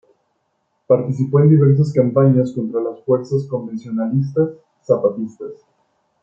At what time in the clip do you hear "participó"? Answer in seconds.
0.87-1.41